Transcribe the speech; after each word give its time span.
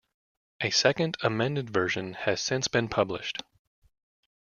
A 0.61 0.71
second, 0.71 1.15
amended 1.21 1.69
version 1.69 2.13
has 2.13 2.41
since 2.41 2.67
been 2.67 2.89
published. 2.89 3.43